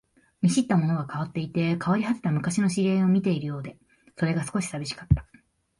[0.41, 3.77] 見知ったものが変わっていて、変わり果てた昔の知り合いを見ているようで、
[4.17, 5.27] それが少し寂しかった